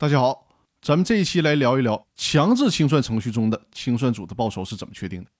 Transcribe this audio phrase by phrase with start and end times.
[0.00, 0.46] 大家好，
[0.80, 5.30] 咱们这一期来聊一聊强制清算程序中的清算组的报酬是怎么确定的。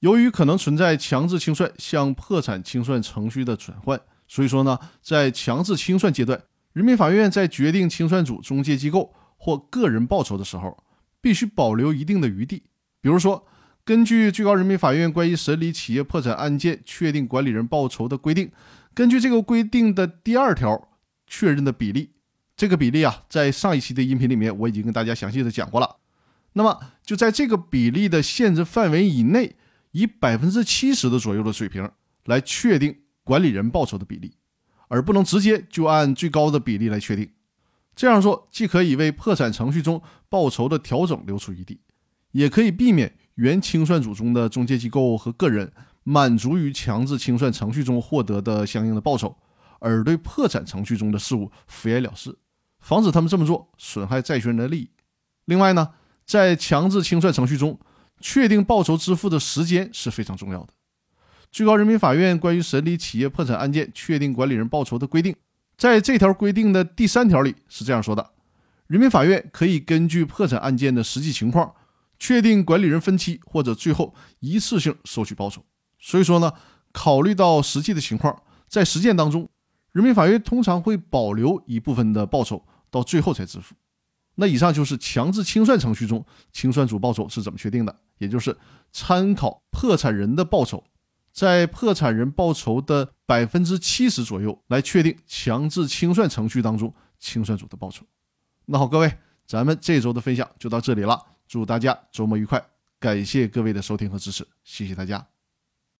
[0.00, 10.76] 由于可能存在强制清算向破产清算程序的转换，所以说呢，在强制清算阶段，人民法院在决定清算组、中介机构或个人报酬的时候，
[11.20, 12.64] 必须保留一定的余地。
[13.00, 13.46] 比如说，
[13.84, 18.50] 根据最高人民法院关于审理企业破产案件确定管理人报酬的规定，
[18.92, 20.88] 根据这个规定的第二条
[21.28, 22.10] 确认的比例，
[22.64, 25.96] 这个比例啊，在上一期的音频里面我已经跟大家详细的讲过了。
[26.54, 29.56] 那么就在这个比例的限制范围以内。
[29.96, 31.88] 以百分之七十的左右的水平
[32.24, 34.34] 来确定管理人报酬的比例，
[34.88, 37.30] 而不能直接就按最高的比例来确定。
[37.94, 41.78] 这样做既可以为破产程序中报酬的调整留出余地，
[42.32, 45.72] 也可以避免原清算组中的中介机构和个人
[46.02, 49.36] 满足于强制清算程序中获得的相应的报酬，
[49.78, 52.36] 而对破产程序中的事务敷衍了事，
[52.84, 54.90] 防止他们这么做损害债权人的利益。
[55.46, 55.88] 另外呢，
[56.26, 57.80] 在强制清算程序中，
[58.20, 60.68] 确定报酬支付的时间是非常重要的。
[61.50, 65.34] 最高人民法院关于审理企业破产案件确定管理人报酬的规定，
[65.78, 68.32] 在这条规定的第三条里是这样说的：
[68.86, 71.74] 人民法院可以根据破产案件的实际情况，
[72.18, 75.64] 确定管理人分期或者最后一次性收取报酬。
[75.98, 76.52] 所以说呢，
[76.92, 79.48] 考虑到实际的情况，在实践当中，
[79.92, 82.62] 人民法院通常会保留一部分的报酬
[82.94, 83.74] 到最后才支付。
[84.36, 88.56] 那以上就是强制清算程序中清算组报酬是怎么确定的，也就是
[88.92, 90.84] 参考破产人的报酬，
[91.32, 98.06] 在破产人报酬的百分之七十左右来确定强制清算程序当中清算组的报酬。
[98.66, 102.64] 那好，各位，咱们这周的分享就到这里了，祝大家周末愉快，
[103.00, 105.33] 感谢各位的收听和支持，谢谢大家。